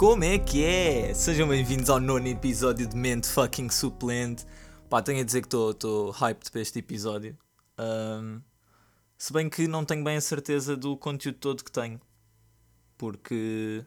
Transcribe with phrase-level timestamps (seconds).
[0.00, 1.12] Como é que é?
[1.12, 4.46] Sejam bem-vindos ao nono episódio de Mente Fucking Suplente.
[4.88, 7.36] Pá, tenho a dizer que estou hyped para este episódio.
[7.78, 8.40] Um,
[9.18, 12.00] se bem que não tenho bem a certeza do conteúdo todo que tenho.
[12.96, 13.84] Porque.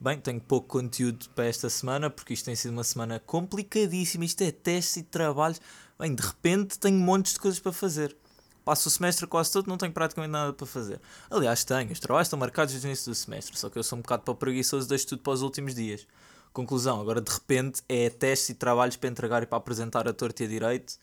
[0.00, 4.24] Bem, tenho pouco conteúdo para esta semana, porque isto tem sido uma semana complicadíssima.
[4.24, 5.60] Isto é testes e trabalhos.
[5.96, 8.16] Bem, de repente tenho montes de coisas para fazer.
[8.64, 11.00] Passo o semestre quase todo, não tenho praticamente nada para fazer.
[11.30, 13.98] Aliás, tenho, os trabalhos estão marcados desde o início do semestre, só que eu sou
[13.98, 16.06] um bocado para preguiçoso, deixo tudo para os últimos dias.
[16.52, 20.44] Conclusão, agora de repente é testes e trabalhos para entregar e para apresentar a torta
[20.44, 20.96] e a direito.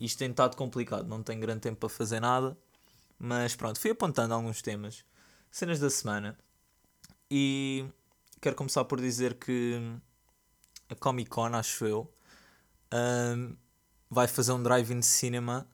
[0.00, 2.56] Isto tem estado complicado, não tenho grande tempo para fazer nada.
[3.18, 5.04] Mas pronto, fui apontando alguns temas.
[5.50, 6.36] Cenas da semana.
[7.30, 7.84] E
[8.40, 9.80] quero começar por dizer que
[10.88, 12.12] a Comic Con, acho eu,
[12.92, 13.56] um,
[14.10, 15.66] vai fazer um drive-in cinema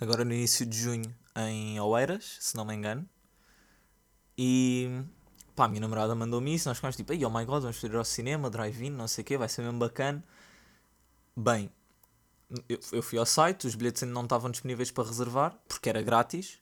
[0.00, 3.08] agora no início de junho em Oeiras, se não me engano.
[4.36, 5.04] E
[5.54, 8.04] pá, a minha namorada mandou-me isso, nós ficamos tipo, oh my god, vamos ir ao
[8.04, 10.24] cinema, drive-in, não sei o quê, vai ser mesmo bacana.
[11.36, 11.70] Bem,
[12.68, 16.58] eu fui ao site, os bilhetes ainda não estavam disponíveis para reservar, porque era grátis.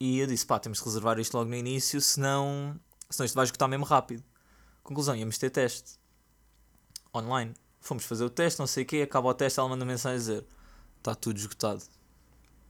[0.00, 2.78] E eu disse, pá, temos de reservar isto logo no início, senão,
[3.10, 4.22] senão isto vai esgotar mesmo rápido.
[4.82, 5.98] Conclusão, íamos ter teste.
[7.14, 7.54] Online.
[7.80, 10.18] Fomos fazer o teste, não sei o quê, acaba o teste, ela manda mensagem a
[10.18, 10.46] dizer,
[10.98, 11.82] está tudo esgotado.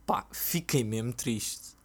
[0.05, 1.75] Pá, fiquei mesmo triste.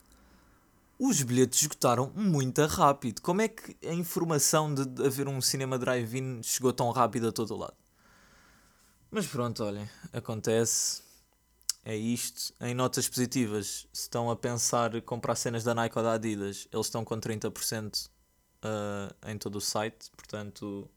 [0.98, 3.22] Os bilhetes esgotaram muito rápido.
[3.22, 7.56] Como é que a informação de haver um cinema drive-in chegou tão rápido a todo
[7.56, 7.76] lado?
[9.10, 11.02] Mas pronto, olhem, acontece.
[11.82, 12.52] É isto.
[12.60, 16.86] Em notas positivas, se estão a pensar comprar cenas da Nike ou da Adidas, eles
[16.86, 18.08] estão com 30%
[18.62, 20.10] uh, em todo o site.
[20.14, 20.88] Portanto,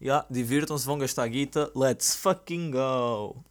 [0.00, 1.72] yeah, divirtam-se, vão gastar guita.
[1.74, 3.44] Let's fucking go!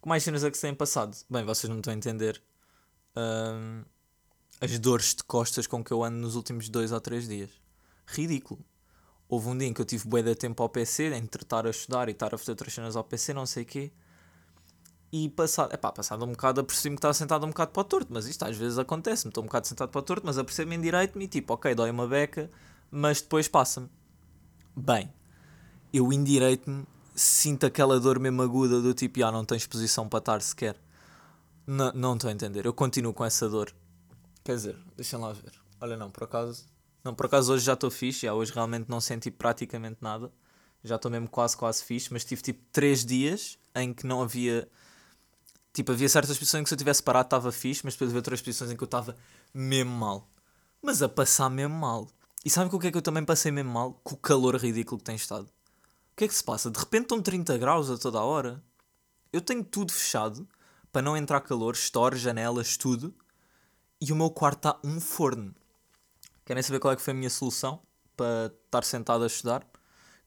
[0.00, 1.14] Com mais cenas é que se têm passado?
[1.28, 2.42] Bem, vocês não estão a entender
[3.14, 3.84] uh,
[4.60, 7.50] as dores de costas com que eu ando nos últimos dois ou três dias.
[8.06, 8.64] Ridículo.
[9.28, 11.70] Houve um dia em que eu tive bué de tempo ao PC, entre estar a
[11.70, 13.92] estudar e estar a fazer outras cenas ao PC, não sei o quê.
[15.12, 18.12] E passado, epá, passado um bocado, apercebi-me que estava sentado um bocado para o torto,
[18.12, 20.80] mas isto às vezes acontece-me, estou um bocado sentado para o torto, mas apercebo-me em
[20.80, 22.50] direito-me e tipo, ok, dói uma beca,
[22.90, 23.88] mas depois passa-me.
[24.74, 25.12] Bem,
[25.92, 30.42] eu endireito-me sinto aquela dor mesmo aguda do tipo, ah, não tens posição para estar
[30.42, 30.76] sequer.
[31.66, 33.74] N não estou a entender, eu continuo com essa dor.
[34.44, 35.52] Quer dizer, deixem lá ver.
[35.80, 36.64] Olha, não, por acaso.
[37.04, 40.32] Não, por acaso hoje já estou fixe, já hoje realmente não senti praticamente nada.
[40.82, 44.68] Já estou mesmo quase, quase fixe, mas tive tipo 3 dias em que não havia.
[45.72, 48.18] Tipo, havia certas posições em que se eu tivesse parado estava fixe, mas depois havia
[48.18, 49.14] outras posições em que eu estava
[49.52, 50.28] mesmo mal.
[50.82, 52.08] Mas a passar mesmo mal.
[52.44, 53.92] E sabem com o que é que eu também passei mesmo mal?
[54.02, 55.48] Com o calor ridículo que tem estado
[56.20, 56.70] que é que se passa?
[56.70, 58.62] De repente estão 30 graus a toda a hora.
[59.32, 60.46] Eu tenho tudo fechado
[60.92, 63.14] para não entrar calor, store, janelas, tudo.
[63.98, 65.54] E o meu quarto está um forno.
[66.44, 67.80] Querem saber qual é que foi a minha solução
[68.14, 69.66] para estar sentado a estudar?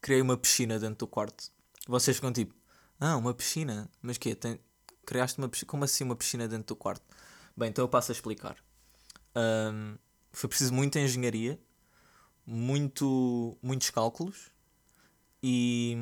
[0.01, 1.51] Criei uma piscina dentro do quarto.
[1.87, 2.55] Vocês ficam tipo,
[2.99, 3.87] ah, uma piscina?
[4.01, 4.33] Mas quê?
[4.33, 4.59] Tem...
[5.05, 5.69] Criaste uma piscina?
[5.69, 7.03] Como assim uma piscina dentro do quarto?
[7.55, 8.57] Bem, então eu passo a explicar.
[9.35, 9.95] Um,
[10.31, 11.59] foi preciso muita engenharia,
[12.47, 14.52] muito, muitos cálculos
[15.43, 16.01] e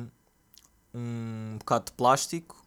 [0.94, 2.64] um bocado de plástico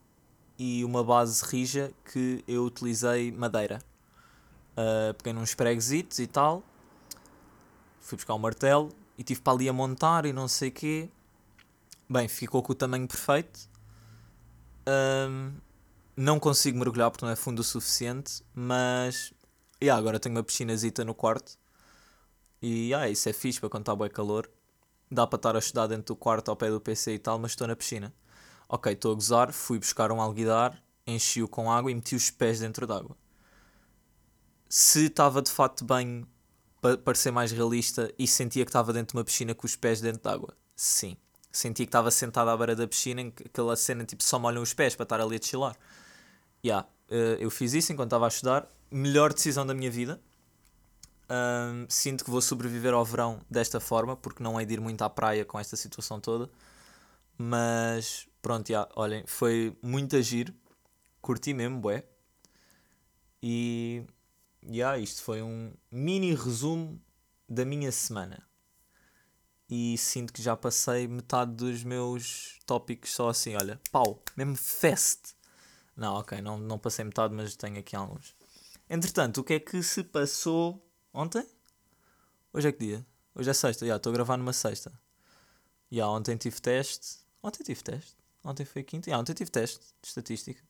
[0.60, 3.82] e uma base rija que eu utilizei madeira.
[4.74, 6.62] Uh, peguei nos preguesitos e tal,
[8.02, 11.10] fui buscar um martelo e tive para ali a montar e não sei o quê.
[12.10, 13.70] Bem, ficou com o tamanho perfeito.
[14.88, 15.54] Um,
[16.16, 19.34] não consigo mergulhar porque não é fundo o suficiente, mas
[19.82, 21.58] yeah, agora tenho uma piscinazita no quarto.
[22.62, 24.50] E yeah, isso é fixe para quando está bem calor
[25.16, 27.52] dá para estar a estudar dentro do quarto ao pé do PC e tal, mas
[27.52, 28.14] estou na piscina.
[28.70, 32.60] Ok, estou a gozar, fui buscar um alguidar, enchi-o com água e meti os pés
[32.60, 33.16] dentro d'água.
[34.70, 36.28] Se estava de de banho
[36.82, 40.02] para parecer mais realista e sentia que estava dentro de uma piscina com os pés
[40.02, 41.18] dentro d'água, sim.
[41.52, 44.62] Sentia que estava sentado à beira da piscina, em que aquela cena tipo só molham
[44.62, 45.76] os pés para estar ali a chilar.
[46.64, 48.68] Yeah, eh, eu fiz isso enquanto estava a estudar.
[48.92, 50.20] Melhor decisão da minha vida.
[51.30, 55.02] Um, sinto que vou sobreviver ao verão desta forma, porque não hei de ir muito
[55.02, 56.50] à praia com esta situação toda.
[57.38, 60.54] Mas pronto, já, olhem, foi muito agir,
[61.22, 62.06] curti mesmo, bué.
[63.42, 64.06] E
[64.70, 67.02] já, isto foi um mini resumo
[67.50, 68.44] da minha semana.
[69.68, 75.34] E sinto que já passei metade dos meus tópicos só assim, olha, pau, mesmo fest.
[75.98, 78.36] Não, ok, não, não passei metade, mas tenho aqui alguns.
[78.88, 80.85] Entretanto, o que é que se passou
[81.18, 81.48] Ontem?
[82.52, 83.06] Hoje é que dia?
[83.34, 84.92] Hoje é sexta, já estou a gravar numa sexta.
[85.90, 87.20] Já ontem tive teste.
[87.42, 88.18] Ontem tive teste.
[88.44, 89.10] Ontem foi quinta.
[89.10, 90.62] Já, ontem tive teste de estatística.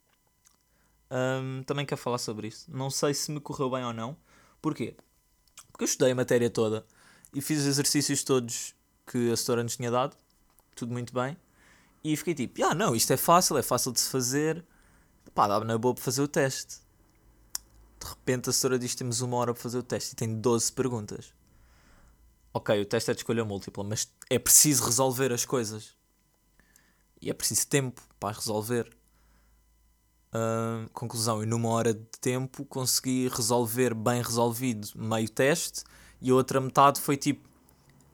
[1.09, 2.69] Um, também quero falar sobre isso.
[2.69, 4.15] Não sei se me correu bem ou não.
[4.61, 4.95] Porquê?
[5.71, 6.85] Porque eu estudei a matéria toda
[7.33, 8.75] e fiz os exercícios todos
[9.07, 10.15] que a setora nos tinha dado,
[10.75, 11.35] tudo muito bem.
[12.03, 14.63] E fiquei tipo, ah, não, isto é fácil, é fácil de se fazer.
[15.33, 16.84] Pá, dá na boa para fazer o teste.
[18.05, 20.71] De repente a setora diz temos uma hora para fazer o teste e tem 12
[20.71, 21.33] perguntas.
[22.53, 25.95] Ok, o teste é de escolha múltipla, mas é preciso resolver as coisas.
[27.19, 28.95] E é preciso tempo para resolver.
[30.27, 35.83] Uh, conclusão, e numa hora de tempo consegui resolver bem resolvido meio teste
[36.21, 37.49] e a outra metade foi tipo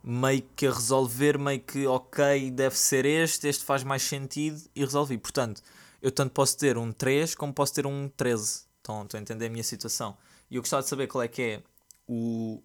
[0.04, 4.86] meio que a resolver, meio que ok, deve ser este, este faz mais sentido e
[4.86, 5.18] resolvi.
[5.18, 5.62] Portanto,
[6.02, 8.71] eu tanto posso ter um 3 como posso ter um 13.
[8.82, 10.18] Estão, a entender a minha situação.
[10.50, 11.64] E eu gostava de saber qual é que é
[12.08, 12.62] o,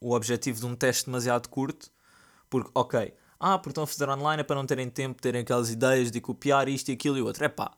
[0.00, 1.90] o objetivo de um teste demasiado curto,
[2.50, 5.70] porque, ok, ah, porque estão a fazer online é para não terem tempo, terem aquelas
[5.70, 7.44] ideias de copiar isto e aquilo e outro.
[7.44, 7.72] É pá,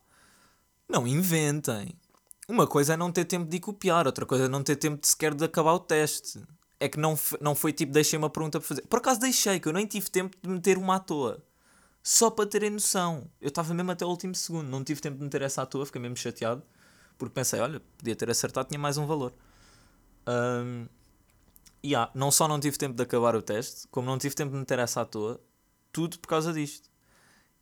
[0.89, 1.97] não inventem.
[2.47, 5.09] Uma coisa é não ter tempo de copiar, outra coisa é não ter tempo de
[5.09, 6.43] sequer de acabar o teste.
[6.79, 8.83] É que não, não foi tipo, deixei uma pergunta para fazer.
[8.83, 11.43] Por acaso deixei, que eu nem tive tempo de meter uma à toa.
[12.03, 13.31] Só para terem noção.
[13.41, 15.87] Eu estava mesmo até o último segundo, não tive tempo de meter essa à toa,
[15.87, 16.63] fiquei mesmo chateado.
[17.19, 19.33] Porque pensei, olha, podia ter acertado, tinha mais um valor.
[20.27, 20.87] Um,
[21.83, 24.53] e yeah, não só não tive tempo de acabar o teste, como não tive tempo
[24.53, 25.41] de meter essa à toa,
[25.93, 26.91] tudo por causa disto.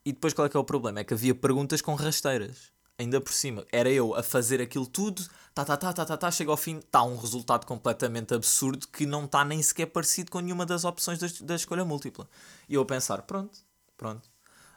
[0.04, 1.00] E depois qual é que é o problema?
[1.00, 5.22] É que havia perguntas com rasteiras ainda por cima, era eu a fazer aquilo tudo,
[5.54, 9.06] tá, tá, tá, tá, tá, tá, chega ao fim, está um resultado completamente absurdo que
[9.06, 12.28] não está nem sequer parecido com nenhuma das opções da, da escolha múltipla.
[12.68, 13.58] E eu a pensar, pronto,
[13.96, 14.30] pronto.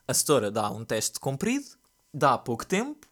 [0.07, 1.65] A setora dá um teste comprido,
[2.13, 3.07] dá pouco tempo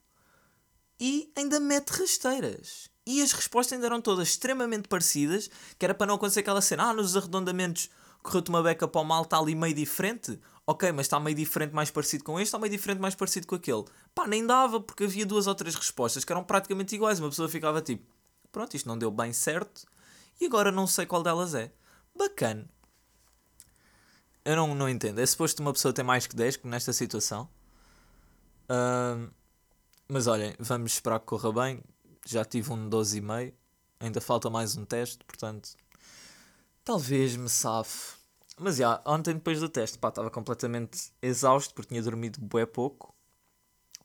[1.04, 2.90] e ainda mete rasteiras.
[3.06, 6.90] E as respostas ainda eram todas extremamente parecidas, que era para não acontecer aquela cena,
[6.90, 7.90] ah, nos arredondamentos
[8.22, 11.74] correu-te uma beca para o mal, está ali meio diferente ok, mas está meio diferente,
[11.74, 13.84] mais parecido com este, está meio diferente, mais parecido com aquele.
[14.16, 17.20] Pá, nem dava, porque havia duas ou três respostas que eram praticamente iguais.
[17.20, 18.06] Uma pessoa ficava tipo,
[18.50, 19.86] pronto, isto não deu bem certo,
[20.40, 21.72] e agora não sei qual delas é.
[22.16, 22.70] Bacana.
[24.46, 25.20] Eu não, não entendo.
[25.20, 27.50] É suposto uma pessoa ter mais que 10 nesta situação.
[28.70, 29.30] Uh,
[30.08, 31.82] mas olhem, vamos esperar que corra bem.
[32.26, 33.54] Já tive um 12,5.
[34.00, 35.70] Ainda falta mais um teste, portanto.
[36.84, 38.18] Talvez me safe.
[38.60, 43.16] Mas já, ontem depois do teste, pá, estava completamente exausto porque tinha dormido bué pouco.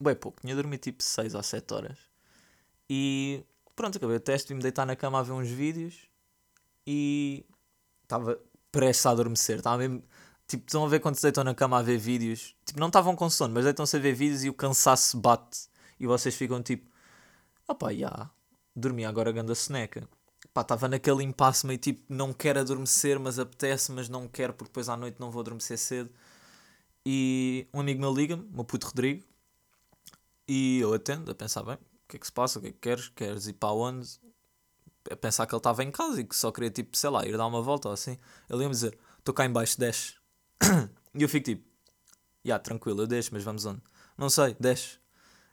[0.01, 1.99] Bué pouco, tinha dormido tipo 6 ou 7 horas.
[2.89, 3.45] E
[3.75, 6.09] pronto, acabei o teste, vim-me deitar na cama a ver uns vídeos
[6.87, 7.45] e
[8.03, 8.41] estava
[8.73, 9.59] prestes a adormecer.
[9.59, 10.03] Estava mesmo.
[10.47, 12.57] Tipo, estão a ver quando se deitam na cama a ver vídeos.
[12.65, 15.69] Tipo, não estavam com sono, mas deitam-se a ver vídeos e o cansaço bate.
[15.99, 16.91] E vocês ficam tipo,
[17.67, 18.31] opá, já,
[18.75, 20.09] dormi agora ganda soneca
[20.59, 24.71] pá, estava naquele impasse meio tipo, não quero adormecer, mas apetece, mas não quero porque
[24.71, 26.11] depois à noite não vou adormecer cedo.
[27.07, 29.25] E um amigo meu liga-me, meu puto Rodrigo,
[30.47, 32.73] e eu atendo, a pensar, bem, o que é que se passa, o que é
[32.73, 34.09] que queres, queres ir para onde?
[35.11, 37.37] A pensar que ele estava em casa e que só queria, tipo, sei lá, ir
[37.37, 38.19] dar uma volta ou assim.
[38.51, 40.15] Ele ia-me dizer, estou cá em baixo, desce.
[41.15, 41.65] e eu fico tipo,
[42.45, 43.83] já, yeah, tranquilo, eu deixo, mas vamos onde?
[44.17, 44.98] Não sei, desce.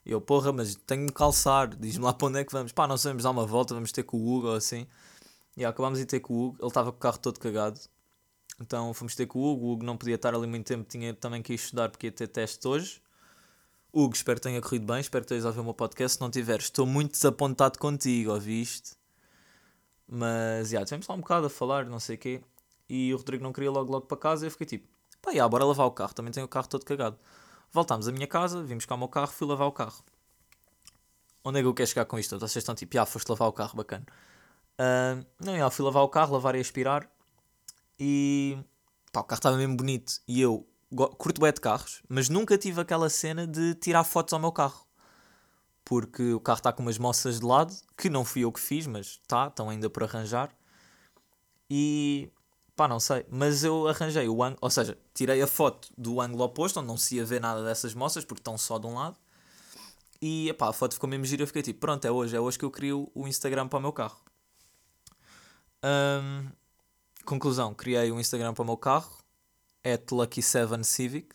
[0.06, 2.70] Eu, porra, mas tenho de calçar, diz-me lá para onde é que vamos.
[2.70, 4.86] Pá, não sabemos dar uma volta, vamos ter com o Hugo ou assim.
[5.56, 7.80] E acabámos de ter com o Hugo, ele estava com o carro todo cagado.
[8.60, 11.12] Então fomos ter com o Hugo, o Hugo não podia estar ali muito tempo, tinha
[11.12, 13.02] também que ir estudar porque ia ter teste hoje.
[13.92, 16.16] Hugo, espero que tenha corrido bem, espero que tenhas ouvido o meu podcast.
[16.16, 18.94] Se não tiveres, estou muito desapontado contigo, ouviste?
[20.06, 22.40] Mas, já, tivemos lá um bocado a falar, não sei o quê.
[22.88, 24.88] E o Rodrigo não queria logo logo para casa e eu fiquei tipo,
[25.20, 27.18] pá, já, bora lavar o carro, também tenho o carro todo cagado.
[27.72, 30.02] Voltámos à minha casa, vimos cá o meu carro, fui lavar o carro.
[31.44, 32.38] Onde é que eu quero chegar com isto?
[32.38, 34.04] Vocês estão tipo, ah, foste lavar o carro, bacana.
[34.78, 37.08] Uh, não, eu fui lavar o carro, lavar e aspirar.
[37.98, 38.58] E
[39.12, 40.20] pá, o carro estava mesmo bonito.
[40.26, 40.66] E eu
[41.18, 44.86] curto bem de carros, mas nunca tive aquela cena de tirar fotos ao meu carro.
[45.84, 48.86] Porque o carro está com umas moças de lado, que não fui eu que fiz,
[48.86, 50.50] mas está, estão ainda por arranjar.
[51.70, 52.30] E
[52.76, 53.24] Pá, não sei.
[53.30, 56.98] Mas eu arranjei o ângulo, ou seja, tirei a foto do ângulo oposto, onde não
[56.98, 59.16] se ia ver nada dessas moças, porque estão só de um lado.
[60.20, 61.42] E pá, a foto ficou mesmo gira.
[61.42, 63.82] Eu fiquei tipo, pronto, é hoje, é hoje que eu crio o Instagram para o
[63.82, 64.20] meu carro.
[67.24, 69.10] Conclusão, criei um Instagram para o meu carro,
[69.84, 71.30] at Lucky7Civic,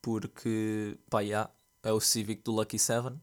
[0.00, 1.50] porque, pá, yeah,
[1.82, 3.14] é o Civic do Lucky 7.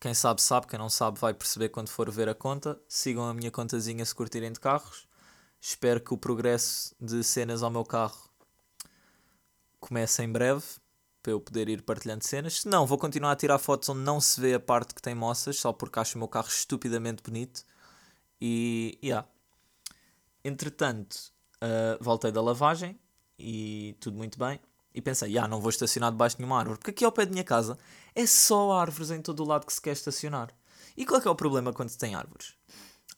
[0.00, 2.80] Quem sabe, sabe, quem não sabe, vai perceber quando for ver a conta.
[2.88, 5.07] Sigam a minha contazinha se curtirem de carros.
[5.60, 8.28] Espero que o progresso de cenas ao meu carro
[9.80, 10.64] comece em breve
[11.22, 12.60] para eu poder ir partilhando cenas.
[12.60, 15.14] Se não, vou continuar a tirar fotos onde não se vê a parte que tem
[15.14, 17.64] moças, só porque acho o meu carro estupidamente bonito.
[18.40, 19.26] E, yeah.
[20.44, 22.98] Entretanto, uh, voltei da lavagem
[23.38, 24.60] e tudo muito bem.
[24.94, 27.32] E pensei, yeah, não vou estacionar debaixo de nenhuma árvore, porque aqui ao pé da
[27.32, 27.78] minha casa
[28.14, 30.50] é só árvores em todo o lado que se quer estacionar.
[30.96, 32.54] E qual é, que é o problema quando se tem árvores?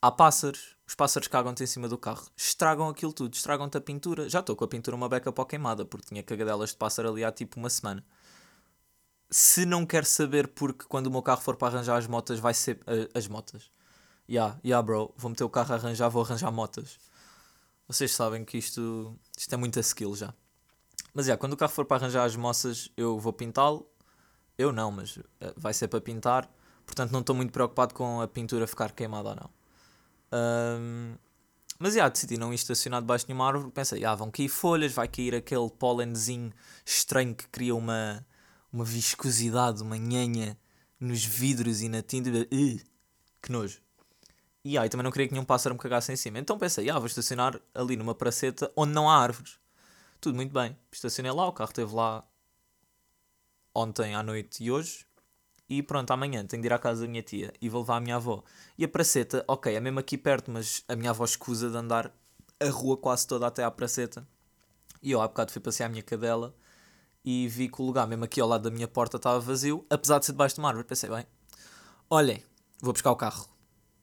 [0.02, 4.28] Há pássaros, os pássaros cagam-te em cima do carro, estragam aquilo tudo, estragam-te a pintura.
[4.28, 7.22] Já estou com a pintura uma beca para queimada, porque tinha cagadelas de pássaro ali
[7.22, 8.04] há tipo uma semana.
[9.30, 12.52] Se não quer saber porque quando o meu carro for para arranjar as motas vai
[12.52, 12.78] ser...
[12.78, 13.70] Uh, as motas.
[14.28, 16.98] Yeah, yeah bro, vou meter o carro a arranjar, vou arranjar motas.
[17.86, 20.34] Vocês sabem que isto, isto é muita skill já.
[21.14, 23.88] Mas yeah, quando o carro for para arranjar as moças, eu vou pintá-lo.
[24.58, 25.22] Eu não, mas uh,
[25.56, 26.52] vai ser para pintar.
[26.84, 29.59] Portanto, não estou muito preocupado com a pintura ficar queimada ou não.
[30.32, 31.14] Um,
[31.78, 33.70] mas já, decidi não estacionar debaixo de nenhuma árvore.
[33.70, 36.52] Pensei, ah, vão cair folhas, vai cair aquele pólenzinho
[36.84, 38.24] estranho que cria uma,
[38.70, 40.58] uma viscosidade, uma nhanha
[41.00, 42.28] nos vidros e na tinta.
[42.30, 42.80] Uh,
[43.42, 43.80] que nojo.
[44.62, 46.38] E aí também não queria que nenhum pássaro me cagasse em cima.
[46.38, 49.58] Então pensei, ah, vou estacionar ali numa praceta onde não há árvores.
[50.20, 50.76] Tudo muito bem.
[50.92, 52.22] Estacionei lá, o carro esteve lá
[53.74, 55.06] ontem à noite e hoje.
[55.70, 58.00] E pronto, amanhã tenho de ir à casa da minha tia e vou levar a
[58.00, 58.42] minha avó.
[58.76, 62.12] E a praceta, ok, é mesmo aqui perto, mas a minha avó escusa de andar
[62.58, 64.26] a rua quase toda até à praceta.
[65.00, 66.52] E eu há bocado fui passear a minha cadela
[67.24, 70.18] e vi que o lugar, mesmo aqui ao lado da minha porta, estava vazio, apesar
[70.18, 70.88] de ser debaixo de uma árvore.
[70.88, 71.24] Pensei, bem,
[72.10, 72.42] olhem,
[72.80, 73.46] vou buscar o carro.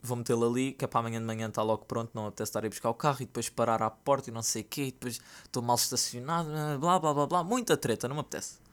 [0.01, 2.65] Vou metê-lo ali, que é para amanhã de manhã está logo pronto, não apetece estar
[2.65, 4.91] a buscar o carro e depois parar à porta e não sei o quê, e
[4.91, 8.66] depois estou mal estacionado, blá blá blá blá, muita treta, não me apetece.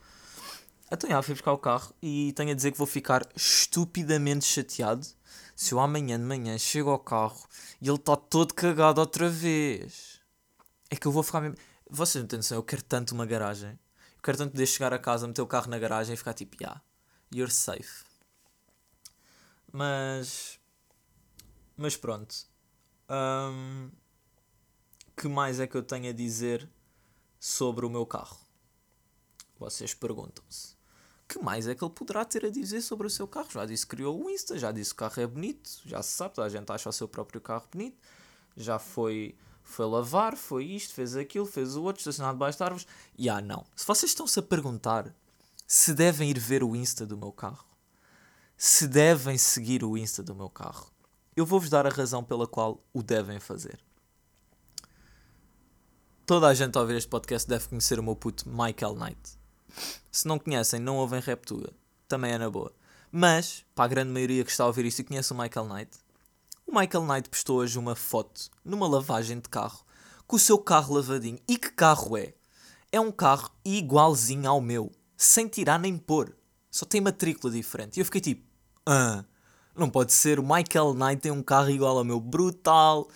[0.95, 5.05] Então, já, fui buscar o carro e tenho a dizer que vou ficar estupidamente chateado
[5.57, 7.49] se eu amanhã de manhã chego ao carro
[7.83, 10.21] e ele está todo cagado outra vez.
[10.89, 11.57] É que eu vou ficar mesmo.
[11.91, 13.71] Vocês não têm noção, eu quero tanto uma garagem.
[14.17, 16.57] Eu quero tanto poder chegar a casa, meter o carro na garagem e ficar tipo,
[16.63, 16.81] yeah,
[17.35, 18.05] you're safe.
[19.73, 20.61] Mas.
[21.77, 22.37] Mas pronto.
[23.11, 23.91] Um,
[25.17, 26.71] que mais é que eu tenho a dizer
[27.41, 28.39] sobre o meu carro?
[29.59, 30.74] Vocês perguntam-se
[31.35, 33.49] que mais é que ele poderá ter a dizer sobre o seu carro?
[33.51, 36.13] Já disse que criou o Insta, já disse que o carro é bonito, já se
[36.13, 37.99] sabe, a gente acha o seu próprio carro bonito,
[38.57, 42.87] já foi, foi lavar, foi isto, fez aquilo, fez o outro, estacionado debaixo de árvores.
[43.19, 43.67] E ah, não.
[43.75, 45.13] Se vocês estão-se a perguntar
[45.67, 47.67] se devem ir ver o Insta do meu carro,
[48.57, 50.87] se devem seguir o Insta do meu carro,
[51.35, 53.81] eu vou-vos dar a razão pela qual o devem fazer.
[56.25, 59.44] Toda a gente a ouvir este podcast deve conhecer o meu puto Michael Knight
[60.11, 61.73] se não conhecem, não ouvem Reptuga.
[62.09, 62.73] Também é na boa.
[63.11, 65.91] Mas, para a grande maioria que está a ouvir isto e conhece o Michael Knight,
[66.67, 69.85] o Michael Knight postou hoje uma foto numa lavagem de carro
[70.27, 71.39] com o seu carro lavadinho.
[71.47, 72.35] E que carro é?
[72.91, 76.35] É um carro igualzinho ao meu, sem tirar nem pôr.
[76.71, 77.97] Só tem matrícula diferente.
[77.97, 78.45] E eu fiquei tipo,
[78.87, 79.25] ah,
[79.77, 80.39] não pode ser.
[80.39, 83.09] O Michael Knight tem um carro igual ao meu, brutal.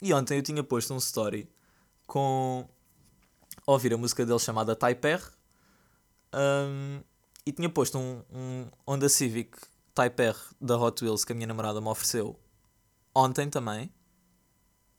[0.00, 1.48] E ontem eu tinha posto um story
[2.06, 2.68] com.
[3.66, 5.22] Ouvir a música dele chamada Type R
[6.34, 7.02] um,
[7.44, 9.58] e tinha posto um, um Honda Civic
[9.94, 12.38] Type R da Hot Wheels que a minha namorada me ofereceu
[13.14, 13.92] ontem também.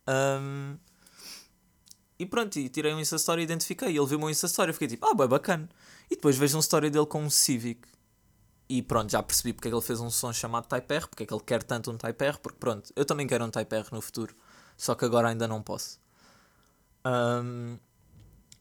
[0.07, 0.77] Um,
[2.19, 3.89] e pronto, e tirei um Insta Story e identifiquei.
[3.89, 5.67] Ele viu o meu Insta Story e fiquei tipo, ah, bem bacana.
[6.09, 7.87] E depois vejo um story dele com um Civic.
[8.69, 11.23] E pronto, já percebi porque é que ele fez um som chamado Type R, porque
[11.23, 13.75] é que ele quer tanto um Type R, porque pronto, eu também quero um Type
[13.75, 14.35] R no futuro.
[14.77, 15.99] Só que agora ainda não posso.
[17.05, 17.77] Um,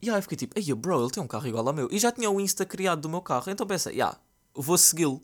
[0.03, 1.87] e aí eu fiquei tipo, ei bro, ele tem um carro igual ao meu.
[1.89, 3.49] E já tinha o Insta criado do meu carro.
[3.49, 4.19] Então pensei, yeah,
[4.53, 5.21] vou segui-lo.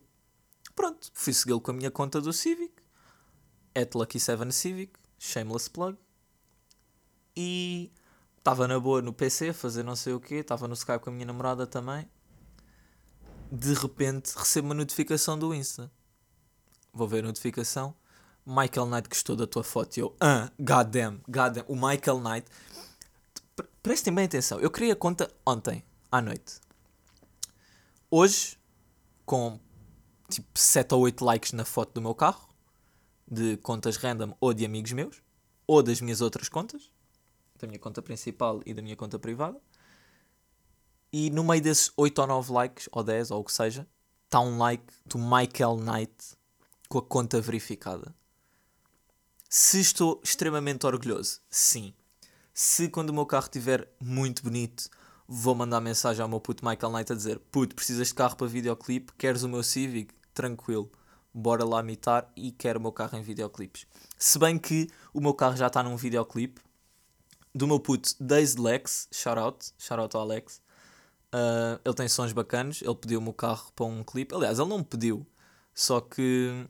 [0.74, 2.72] Pronto, fui segui-lo com a minha conta do Civic.
[3.76, 5.98] At Lucky7 Civic, shameless plug.
[7.36, 7.92] E
[8.38, 10.36] estava na boa no PC a fazer não sei o quê.
[10.36, 12.10] Estava no Skype com a minha namorada também.
[13.52, 15.92] De repente recebo uma notificação do Insta.
[16.94, 17.94] Vou ver a notificação.
[18.46, 19.98] Michael Knight gostou da tua foto.
[19.98, 21.66] E eu, ah, goddamn, goddamn.
[21.68, 22.48] O Michael Knight
[23.82, 24.60] prestem bem atenção.
[24.60, 26.60] Eu criei a conta ontem, à noite.
[28.10, 28.58] Hoje,
[29.26, 29.60] com
[30.30, 32.50] tipo 7 ou 8 likes na foto do meu carro,
[33.28, 35.22] de contas random ou de amigos meus,
[35.68, 36.92] ou das minhas outras contas,
[37.60, 39.62] da minha conta principal e da minha conta privada.
[41.12, 43.88] E no meio desses 8 ou 9 likes, ou 10, ou o que seja,
[44.26, 46.38] está um like do Michael Knight
[46.88, 48.16] com a conta verificada.
[49.50, 51.94] Se estou extremamente orgulhoso, sim.
[52.62, 54.90] Se quando o meu carro estiver muito bonito,
[55.26, 58.48] vou mandar mensagem ao meu puto Michael Knight a dizer: Puto, precisas de carro para
[58.48, 59.14] videoclipe?
[59.18, 60.14] Queres o meu Civic?
[60.34, 60.92] Tranquilo,
[61.34, 63.88] bora lá mitar e quero o meu carro em videoclipes.
[64.18, 66.60] Se bem que o meu carro já está num videoclipe
[67.56, 70.62] do meu puto Dazed Lex, shout out, shout out ao Alex.
[71.34, 74.36] Uh, ele tem sons bacanos, ele pediu-me o carro para um clipe.
[74.36, 75.26] Aliás, ele não me pediu,
[75.74, 76.68] só que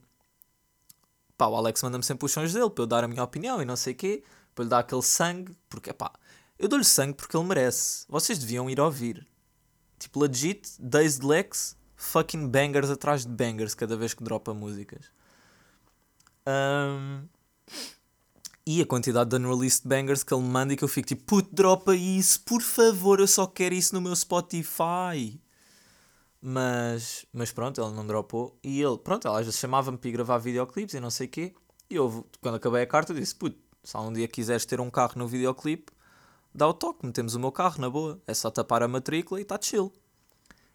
[1.39, 3.65] pá, o Alex manda-me sempre os sons dele para eu dar a minha opinião e
[3.65, 6.11] não sei o quê para lhe dar aquele sangue, porque pá,
[6.59, 8.05] eu dou-lhe sangue porque ele merece.
[8.09, 9.25] Vocês deviam ir ouvir.
[9.97, 15.05] Tipo, legit, Dazed Lex, fucking bangers atrás de bangers cada vez que dropa músicas.
[16.47, 17.27] Um,
[18.65, 21.49] E a quantidade de unreleased bangers que ele manda e que eu fico tipo, puto,
[21.53, 25.41] dropa isso, por favor, eu só quero isso no meu Spotify.
[26.41, 28.57] Mas, mas pronto, ele não dropou.
[28.63, 31.29] E ele, pronto, ela às vezes chamava-me para ir gravar videoclipes e não sei o
[31.29, 31.53] quê.
[31.89, 35.13] E eu, quando acabei a carta, disse: Puto, se um dia quiseres ter um carro
[35.17, 35.91] no videoclipe,
[36.53, 38.21] dá o toque, metemos o meu carro na boa.
[38.25, 39.91] É só tapar a matrícula e está chill.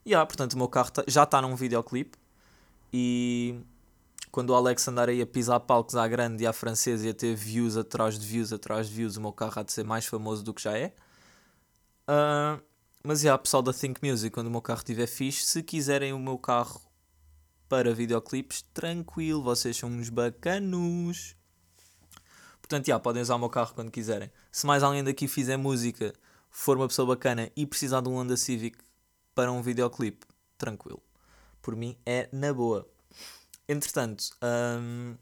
[0.04, 2.18] E ah, portanto, o meu carro tá, já está num videoclipe.
[2.92, 3.58] E
[4.30, 7.14] quando o Alex andar aí a pisar palcos à grande e à francesa e a
[7.14, 10.06] ter views atrás de views atrás de views, o meu carro há de ser mais
[10.06, 10.94] famoso do que já é.
[12.08, 12.60] Uh,
[13.06, 16.14] mas é, yeah, pessoal da Think Music, quando o meu carro estiver fixe, se quiserem
[16.14, 16.80] o meu carro
[17.68, 21.36] para videoclipes, tranquilo, vocês são uns bacanos.
[22.62, 24.30] Portanto, yeah, podem usar o meu carro quando quiserem.
[24.50, 26.14] Se mais alguém daqui fizer música,
[26.50, 28.78] for uma pessoa bacana e precisar de um Honda Civic
[29.34, 31.02] para um videoclipe, tranquilo.
[31.60, 32.88] Por mim é na boa.
[33.68, 34.30] Entretanto,
[34.80, 35.16] hum,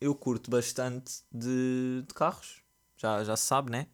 [0.00, 2.62] eu curto bastante de, de, carros,
[2.96, 3.86] já, já se sabe, né?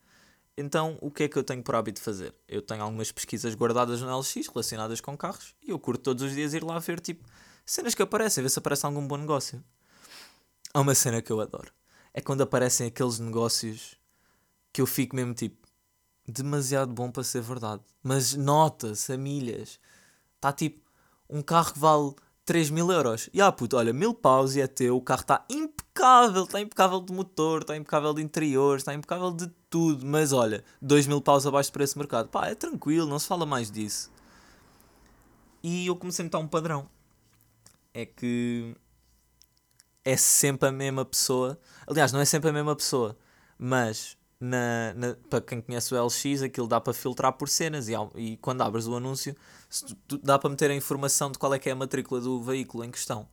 [0.63, 2.33] Então, o que é que eu tenho por hábito fazer?
[2.47, 6.33] Eu tenho algumas pesquisas guardadas no LX relacionadas com carros e eu curto todos os
[6.33, 7.29] dias ir lá ver, tipo,
[7.67, 9.63] cenas que aparecem, ver se aparece algum bom negócio.
[10.73, 11.73] Há uma cena que eu adoro.
[12.15, 13.97] É quando aparecem aqueles negócios
[14.73, 15.67] que eu fico mesmo tipo,
[16.29, 17.83] demasiado bom para ser verdade.
[18.01, 19.81] Mas nota-se a milhas.
[20.37, 20.89] Está tipo,
[21.29, 23.29] um carro que vale 3 mil euros.
[23.33, 27.01] E ah, puto, olha, mil paus e é teu, o carro está impecável, está impecável
[27.01, 30.05] de motor, está impecável de interior, está impecável de tudo.
[30.05, 32.29] Mas olha, 2 mil paus abaixo do preço de mercado.
[32.29, 34.11] Pá, é tranquilo, não se fala mais disso.
[35.63, 36.89] E eu comecei a notar um padrão.
[37.95, 38.75] É que
[40.05, 41.59] é sempre a mesma pessoa.
[41.87, 43.17] Aliás, não é sempre a mesma pessoa,
[43.59, 47.93] mas na, na, para quem conhece o LX, aquilo dá para filtrar por cenas e,
[48.17, 49.37] e quando abres o anúncio
[50.21, 52.91] dá para meter a informação de qual é que é a matrícula do veículo em
[52.91, 53.29] questão.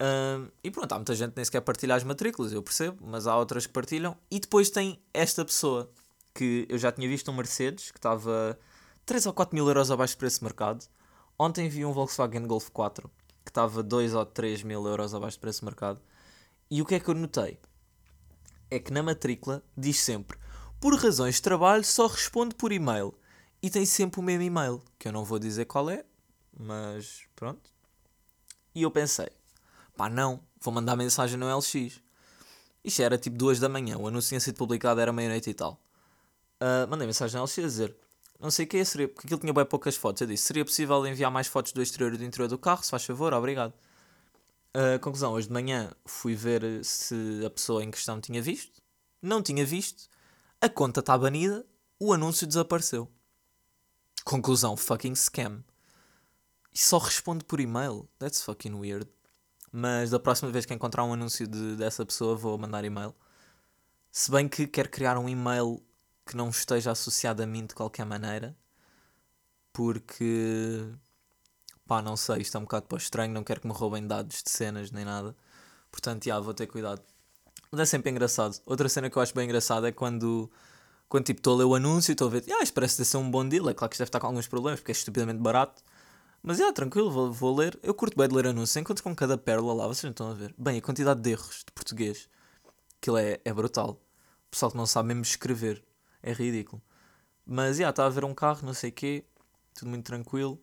[0.00, 3.28] Um, e pronto, há muita gente que nem sequer partilha as matrículas, eu percebo, mas
[3.28, 4.16] há outras que partilham.
[4.28, 5.88] E depois tem esta pessoa
[6.34, 8.58] que eu já tinha visto um Mercedes que estava
[9.06, 10.84] 3 ou 4 mil euros abaixo do preço de mercado.
[11.38, 13.08] Ontem vi um Volkswagen Golf 4
[13.44, 16.00] que estava 2 ou 3 mil euros abaixo do preço de mercado.
[16.68, 17.60] E o que é que eu notei?
[18.74, 20.38] É que na matrícula diz sempre
[20.82, 23.14] por razões de trabalho só responde por e-mail.
[23.62, 26.04] E tem sempre o mesmo e-mail, que eu não vou dizer qual é,
[26.58, 27.70] mas pronto.
[28.74, 29.28] E eu pensei,
[29.96, 32.00] pá não, vou mandar mensagem no LX.
[32.82, 35.80] Isto era tipo 2 da manhã, o anúncio tinha sido publicado, era meia-noite e tal.
[36.60, 37.96] Uh, mandei mensagem no LX a dizer,
[38.40, 40.22] não sei o que seria, porque aquilo tinha bem poucas fotos.
[40.22, 42.90] Eu disse, seria possível enviar mais fotos do exterior e do interior do carro, se
[42.90, 43.72] faz favor, obrigado.
[44.74, 48.80] Uh, conclusão, hoje de manhã fui ver se a pessoa em questão tinha visto.
[49.20, 50.08] Não tinha visto.
[50.60, 51.66] A conta está banida.
[51.98, 53.10] O anúncio desapareceu.
[54.24, 55.62] Conclusão, fucking scam.
[56.72, 58.08] E só responde por e-mail.
[58.18, 59.06] That's fucking weird.
[59.70, 63.14] Mas da próxima vez que encontrar um anúncio de, dessa pessoa, vou mandar e-mail.
[64.10, 65.82] Se bem que quero criar um e-mail
[66.24, 68.56] que não esteja associado a mim de qualquer maneira.
[69.72, 70.94] Porque
[71.86, 74.42] pá, não sei, isto é um bocado para estranho, não quero que me roubem dados
[74.42, 75.36] de cenas nem nada.
[75.90, 77.02] Portanto, já, vou ter cuidado.
[77.70, 78.60] Mas é sempre engraçado.
[78.66, 80.50] Outra cena que eu acho bem engraçada é quando,
[81.08, 83.16] quando tipo, estou a ler o anúncio e estou a ver, ah, isto parece ser
[83.16, 83.68] um bom deal.
[83.68, 85.82] É claro que isto deve estar com alguns problemas porque é estupidamente barato.
[86.42, 87.78] Mas é, tranquilo, vou, vou ler.
[87.82, 90.34] Eu curto bem de ler anúncios, enquanto com cada pérola lá, vocês não estão a
[90.34, 90.54] ver.
[90.58, 92.28] Bem, a quantidade de erros de português,
[93.00, 93.90] aquilo é, é brutal.
[94.48, 95.84] O pessoal que não sabe mesmo escrever,
[96.22, 96.82] é ridículo.
[97.46, 99.24] Mas, já, estava a ver um carro, não sei o quê,
[99.74, 100.60] tudo muito tranquilo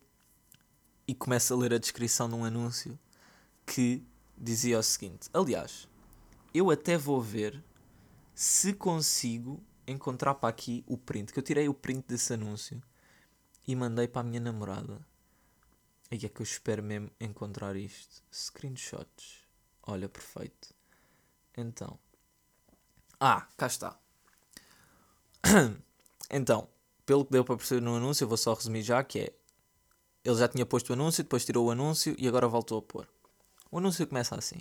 [1.10, 2.96] e começo a ler a descrição de um anúncio
[3.66, 4.06] que
[4.38, 5.88] dizia o seguinte: Aliás,
[6.54, 7.64] eu até vou ver
[8.32, 12.80] se consigo encontrar para aqui o print, que eu tirei o print desse anúncio
[13.66, 15.04] e mandei para a minha namorada.
[16.12, 18.22] Aí é que eu espero mesmo encontrar isto.
[18.32, 19.48] Screenshots.
[19.82, 20.72] Olha, perfeito.
[21.56, 21.98] Então.
[23.18, 23.98] Ah, cá está.
[26.30, 26.68] então,
[27.04, 29.39] pelo que deu para perceber no anúncio, eu vou só resumir já que é
[30.24, 33.08] ele já tinha posto o anúncio, depois tirou o anúncio e agora voltou a pôr.
[33.70, 34.58] O anúncio começa assim: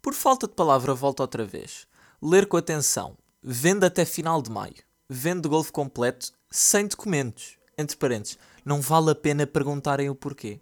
[0.00, 1.86] Por falta de palavra, volta outra vez.
[2.20, 3.16] Ler com atenção.
[3.42, 4.74] Vende até final de maio.
[5.08, 7.56] Vende golf completo, sem documentos.
[7.76, 10.60] Entre parênteses, não vale a pena perguntarem o porquê.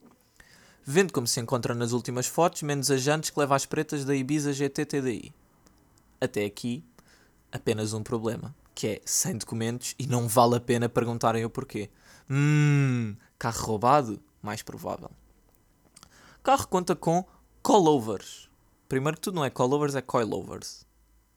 [0.82, 4.14] Vende como se encontra nas últimas fotos, menos as jantes que leva às pretas da
[4.14, 5.34] Ibiza GT TDI.
[6.20, 6.84] Até aqui,
[7.52, 11.90] apenas um problema, que é sem documentos e não vale a pena perguntarem o porquê.
[12.28, 14.22] Hum, carro roubado?
[14.42, 15.10] Mais provável.
[16.42, 17.24] Carro conta com
[17.62, 18.48] coilovers.
[18.86, 20.86] Primeiro que tudo não é coilovers, é coilovers.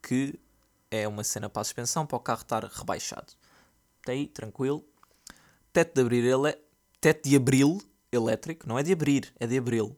[0.02, 0.40] Que
[0.92, 3.34] é uma cena para a suspensão para o carro estar rebaixado.
[4.02, 4.84] Até aí, tranquilo.
[5.72, 6.58] Teto de abrir ele
[7.00, 9.98] teto de abril elétrico, não é de abrir, é de abril.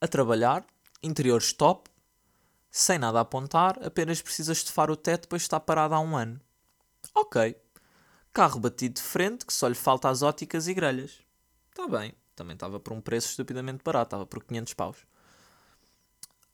[0.00, 0.66] A trabalhar,
[1.02, 1.88] interior stop,
[2.70, 6.40] sem nada a apontar, apenas precisa estufar o teto depois está parado há um ano.
[7.14, 7.56] Ok.
[8.34, 11.20] Carro batido de frente que só lhe falta as óticas e grelhas.
[11.70, 12.12] Está bem.
[12.34, 14.96] Também estava por um preço estupidamente barato, estava por 500 paus.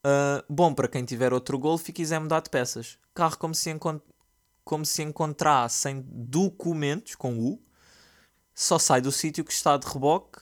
[0.05, 2.99] Uh, bom para quem tiver outro Golf e quiser mudar de peças.
[3.15, 3.71] Carro como se,
[4.63, 7.63] como se encontrar sem documentos, com U,
[8.55, 10.39] só sai do sítio que está de reboque,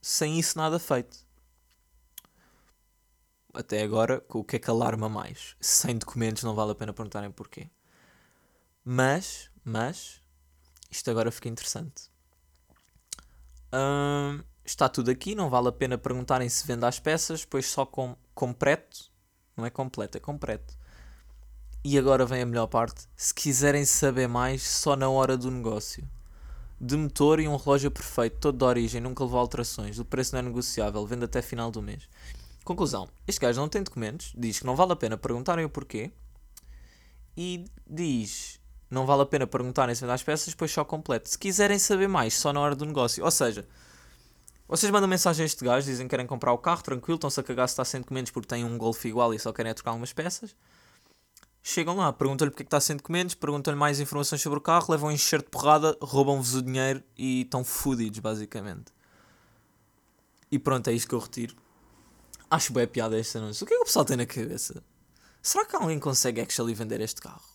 [0.00, 1.18] sem isso nada feito.
[3.54, 5.56] Até agora, o que é que alarma mais?
[5.58, 7.70] Sem documentos não vale a pena perguntarem porquê.
[8.84, 10.21] Mas, mas,
[10.92, 12.04] isto agora fica interessante.
[14.64, 18.14] Está tudo aqui, não vale a pena perguntarem se vende as peças, pois só com
[18.34, 19.10] completo,
[19.56, 20.76] não é completo, é completo.
[21.82, 23.08] E agora vem a melhor parte.
[23.16, 26.08] Se quiserem saber mais, só na hora do negócio.
[26.80, 29.98] De motor e um relógio perfeito, todo de origem, nunca levou alterações.
[29.98, 32.08] O preço não é negociável, vende até final do mês.
[32.64, 36.12] Conclusão: este gajo não tem documentos, diz que não vale a pena perguntarem o porquê
[37.36, 38.60] e diz
[38.92, 41.28] não vale a pena perguntarem se vende as peças, pois só completo.
[41.28, 43.24] Se quiserem saber mais, só na hora do negócio.
[43.24, 43.66] Ou seja,
[44.68, 47.42] vocês mandam mensagem a este gajo, dizem que querem comprar o carro, tranquilo, estão-se a
[47.42, 50.12] cagar se está sem documentos porque têm um Golf igual e só querem trocar algumas
[50.12, 50.54] peças.
[51.62, 54.90] Chegam lá, perguntam-lhe porque é que está sem documentos, perguntam-lhe mais informações sobre o carro,
[54.90, 58.92] levam um enxerto de porrada, roubam-vos o dinheiro e estão fodidos, basicamente.
[60.50, 61.56] E pronto, é isto que eu retiro.
[62.50, 63.64] Acho bem piada este anúncio.
[63.64, 64.82] O que é que o pessoal tem na cabeça?
[65.40, 67.51] Será que alguém consegue actually vender este carro?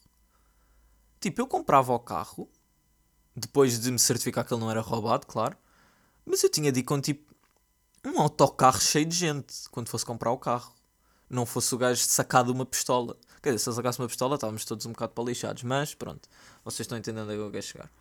[1.20, 2.50] Tipo, eu comprava o carro,
[3.36, 5.58] depois de me certificar que ele não era roubado, claro.
[6.26, 7.36] Mas eu tinha de ir com tipo
[8.06, 10.74] um autocarro cheio de gente quando fosse comprar o carro.
[11.30, 13.18] Não fosse o gajo sacado uma pistola.
[13.42, 15.64] Quer dizer, se ele sacasse uma pistola, estávamos todos um bocado palixados.
[15.64, 16.28] Mas pronto,
[16.64, 17.92] vocês estão entendendo a que eu quero chegar.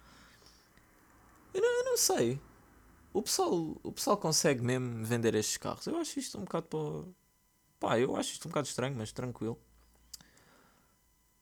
[1.53, 2.41] Eu não, eu não sei.
[3.13, 5.87] O pessoal, o pessoal consegue mesmo vender estes carros.
[5.87, 7.13] Eu acho isto um bocado para.
[7.81, 9.59] Pá, eu acho isto um bocado estranho, mas tranquilo.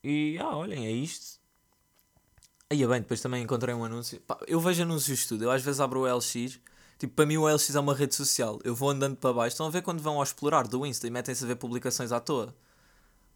[0.03, 1.41] E ah, olhem, é isto.
[2.75, 4.21] Aí bem, depois também encontrei um anúncio.
[4.23, 5.45] Pá, eu vejo anúncios de tudo.
[5.45, 6.59] Eu às vezes abro o LX
[6.99, 8.59] Tipo, para mim o LX é uma rede social.
[8.65, 9.55] Eu vou andando para baixo.
[9.55, 12.21] Estão a ver quando vão ao explorar do Insta e metem-se a ver publicações à
[12.21, 12.55] toa?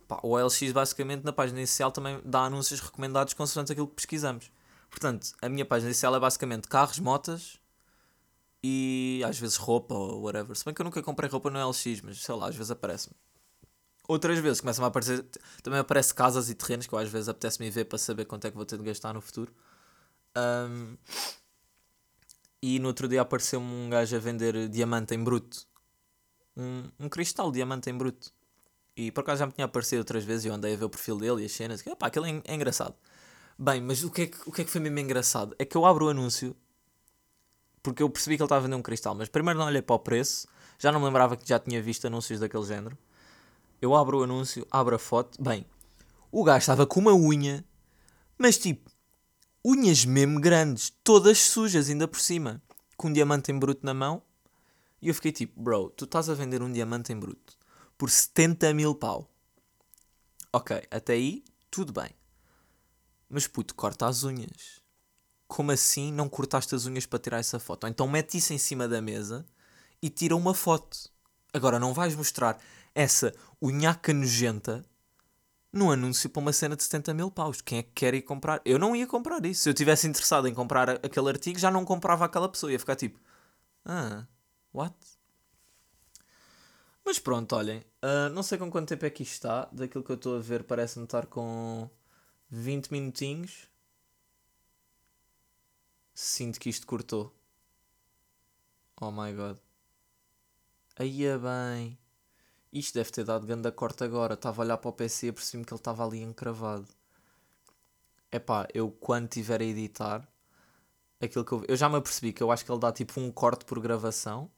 [0.06, 4.50] Pá, o LX basicamente na página inicial também dá anúncios recomendados consoante aquilo que pesquisamos.
[4.90, 7.58] Portanto, a minha página inicial é basicamente carros, motas
[8.62, 10.56] e às vezes roupa ou whatever.
[10.56, 13.14] Se bem que eu nunca comprei roupa no LX, mas sei lá, às vezes aparece-me.
[14.08, 15.24] Outras vezes começam a aparecer,
[15.62, 18.50] também aparece casas e terrenos que eu às vezes apetece-me ver para saber quanto é
[18.50, 19.52] que vou ter de gastar no futuro.
[20.34, 20.96] Um,
[22.62, 25.66] e no outro dia apareceu-me um gajo a vender diamante em bruto.
[26.56, 28.32] Um, um cristal diamante em bruto.
[28.96, 31.18] E por acaso já me tinha aparecido outras vezes eu andei a ver o perfil
[31.18, 31.86] dele e as cenas.
[31.86, 32.94] E, pá, aquele é, é engraçado.
[33.58, 35.54] Bem, mas o que, é que, o que é que foi mesmo engraçado?
[35.58, 36.56] É que eu abro o anúncio
[37.82, 39.96] porque eu percebi que ele estava a vender um cristal, mas primeiro não olhei para
[39.96, 40.46] o preço,
[40.78, 42.98] já não me lembrava que já tinha visto anúncios daquele género.
[43.80, 45.64] Eu abro o anúncio, abro a foto, bem,
[46.30, 47.64] o gajo estava com uma unha,
[48.36, 48.90] mas tipo,
[49.64, 52.62] unhas mesmo grandes, todas sujas ainda por cima,
[52.96, 54.22] com um diamante em bruto na mão.
[55.00, 57.56] E eu fiquei tipo, bro, tu estás a vender um diamante em bruto
[57.96, 59.30] por 70 mil pau.
[60.52, 62.10] Ok, até aí, tudo bem.
[63.28, 64.80] Mas puto, corta as unhas.
[65.46, 67.84] Como assim não cortaste as unhas para tirar essa foto?
[67.84, 69.46] Ou então mete isso em cima da mesa
[70.00, 71.10] e tira uma foto.
[71.52, 72.60] Agora não vais mostrar
[72.98, 73.32] essa
[73.62, 74.84] unhaca nojenta
[75.72, 77.60] num anúncio para uma cena de 70 mil paus.
[77.60, 78.60] Quem é que quer ir comprar?
[78.64, 79.62] Eu não ia comprar isso.
[79.62, 82.72] Se eu tivesse interessado em comprar aquele artigo, já não comprava aquela pessoa.
[82.72, 83.20] Ia ficar tipo,
[83.84, 84.26] ah,
[84.74, 84.96] what?
[87.04, 87.84] Mas pronto, olhem.
[88.02, 89.68] Uh, não sei com quanto tempo é que isto está.
[89.70, 91.88] Daquilo que eu estou a ver, parece-me estar com
[92.50, 93.68] 20 minutinhos.
[96.14, 97.32] Sinto que isto cortou.
[99.00, 99.56] Oh my god.
[100.96, 101.96] Aí é bem.
[102.72, 104.34] Isto deve ter dado grande corte agora.
[104.34, 106.86] Estava a olhar para o PC e percebi-me que ele estava ali encravado.
[108.30, 110.28] Epá, eu quando estiver a editar,
[111.20, 113.30] aquilo que eu, eu já me apercebi que eu acho que ele dá tipo um
[113.30, 114.50] corte por gravação.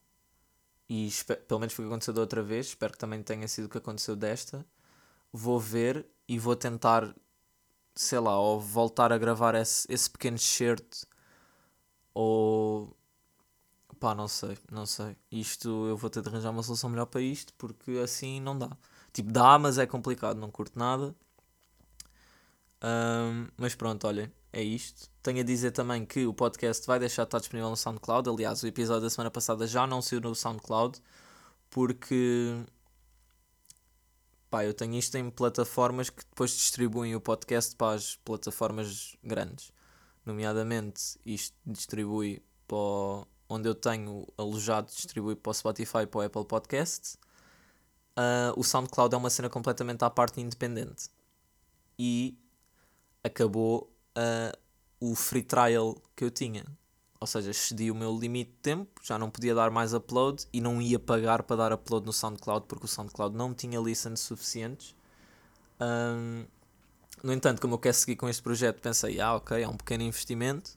[0.89, 1.09] E
[1.47, 2.67] pelo menos foi o que aconteceu da outra vez.
[2.67, 4.65] Espero que também tenha sido o que aconteceu desta.
[5.31, 7.15] Vou ver e vou tentar,
[7.95, 11.03] sei lá, ou voltar a gravar esse, esse pequeno shirt
[12.13, 12.95] ou
[14.01, 15.15] Pá, não sei, não sei.
[15.31, 18.75] Isto eu vou ter de arranjar uma solução melhor para isto porque assim não dá.
[19.13, 21.15] Tipo, dá, mas é complicado, não curto nada.
[22.83, 25.07] Um, mas pronto, olhem, é isto.
[25.21, 28.27] Tenho a dizer também que o podcast vai deixar de estar disponível no SoundCloud.
[28.27, 30.99] Aliás, o episódio da semana passada já não saiu no SoundCloud
[31.69, 32.65] porque
[34.49, 39.71] pá, eu tenho isto em plataformas que depois distribuem o podcast para as plataformas grandes.
[40.25, 46.21] Nomeadamente, isto distribui para onde eu tenho alojado, distribuído para o Spotify e para o
[46.21, 47.17] Apple Podcasts.
[48.17, 51.09] uh, o SoundCloud é uma cena completamente à parte independente.
[51.99, 52.37] E
[53.21, 54.57] acabou uh,
[55.01, 56.63] o free trial que eu tinha.
[57.19, 60.61] Ou seja, excedi o meu limite de tempo, já não podia dar mais upload e
[60.61, 64.95] não ia pagar para dar upload no SoundCloud porque o SoundCloud não tinha licenças suficientes.
[65.79, 66.45] Um,
[67.21, 70.03] no entanto, como eu quero seguir com este projeto, pensei, ah, ok, é um pequeno
[70.03, 70.71] investimento,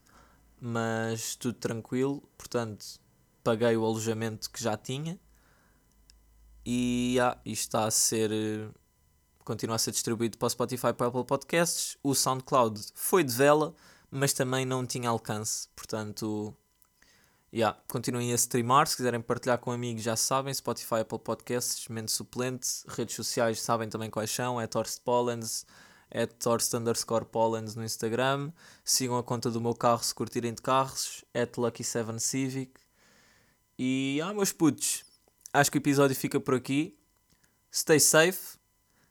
[0.66, 2.84] mas tudo tranquilo, portanto,
[3.42, 5.18] paguei o alojamento que já tinha
[6.64, 8.30] e ah, isto está a ser.
[9.44, 11.98] continua a ser distribuído para o Spotify para Apple Podcasts.
[12.02, 13.74] O SoundCloud foi de vela
[14.14, 15.68] mas também não tinha alcance.
[15.74, 16.56] Portanto,
[17.52, 18.86] yeah, continuem a streamar.
[18.86, 20.54] Se quiserem partilhar com amigos, já sabem.
[20.54, 22.68] Spotify, Apple Podcasts, Mente Suplente.
[22.86, 24.60] Redes sociais sabem também quais são.
[24.60, 25.66] É Torst Pollens,
[26.14, 28.52] é Torst underscore Pollens no Instagram.
[28.84, 31.24] Sigam a conta do meu carro se curtirem de carros.
[31.34, 32.80] É Lucky7 Civic.
[33.76, 35.04] E ah, meus putos,
[35.52, 36.96] acho que o episódio fica por aqui.
[37.72, 38.56] Stay safe.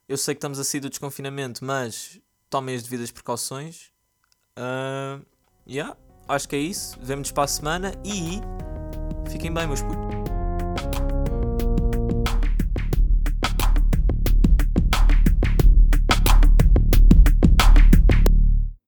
[0.08, 3.92] Eu sei que estamos a sair do desconfinamento, mas tomem as devidas precauções.
[4.58, 5.26] Uh,
[5.68, 6.98] yeah, acho que é isso.
[7.02, 8.40] Vemo-nos para a semana e
[9.30, 10.13] fiquem bem, meus putos.